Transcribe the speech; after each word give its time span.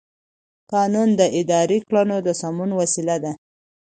قانون 0.73 1.09
د 1.19 1.21
اداري 1.39 1.79
کړنو 1.87 2.17
د 2.25 2.29
سمون 2.41 2.71
وسیله 2.81 3.15
ده. 3.23 3.31